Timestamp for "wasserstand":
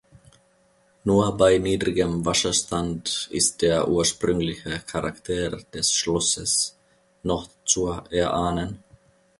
2.25-3.27